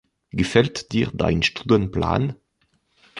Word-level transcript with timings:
Gefällt 0.31 0.93
dir 0.93 1.11
dein 1.13 1.43
Stundenplan? 1.43 2.35